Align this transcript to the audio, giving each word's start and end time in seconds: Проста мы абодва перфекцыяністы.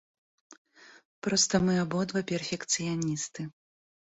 Проста 1.27 1.61
мы 1.65 1.73
абодва 1.83 2.19
перфекцыяністы. 2.33 3.41